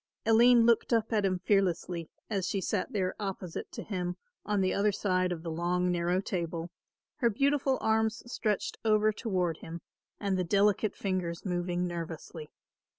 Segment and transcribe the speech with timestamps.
[0.25, 4.73] Aline looked up at him fearlessly, as she sat there opposite to him on the
[4.73, 6.71] other side of the long narrow table,
[7.17, 9.79] her beautiful arms stretched over toward him
[10.19, 12.49] and the delicate fingers moving nervously.